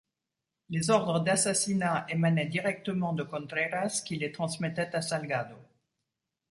[0.71, 5.57] Les ordres d'assassinat émanaient directement de Contreras qui les transmettaient à Salgado.